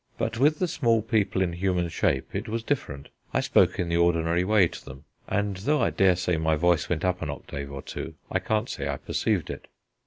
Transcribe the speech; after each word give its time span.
But 0.17 0.39
with 0.39 0.57
the 0.57 0.67
small 0.67 1.03
people 1.03 1.43
in 1.43 1.53
human 1.53 1.87
shape 1.89 2.33
it 2.33 2.49
was 2.49 2.63
different. 2.63 3.09
I 3.35 3.39
spoke 3.39 3.77
in 3.77 3.87
the 3.87 3.97
ordinary 3.97 4.43
way 4.43 4.67
to 4.67 4.83
them, 4.83 5.03
and 5.27 5.57
though 5.57 5.79
I 5.83 5.91
dare 5.91 6.15
say 6.15 6.37
my 6.37 6.55
voice 6.55 6.89
went 6.89 7.05
up 7.05 7.21
an 7.21 7.29
octave 7.29 7.71
or 7.71 7.83
two, 7.83 8.15
I 8.31 8.39
can't 8.39 8.67
say 8.67 8.87
I 8.89 8.97
perceived 8.97 9.51
it. 9.51 9.67